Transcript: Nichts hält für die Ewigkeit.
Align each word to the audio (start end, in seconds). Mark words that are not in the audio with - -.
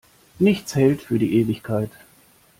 Nichts 0.39 0.73
hält 0.73 1.03
für 1.03 1.19
die 1.19 1.31
Ewigkeit. 1.41 1.91